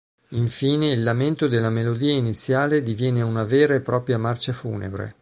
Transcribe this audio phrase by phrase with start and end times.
[0.29, 5.07] Infine, il lamento della melodia iniziale diviene una vera e propria marcia funebre.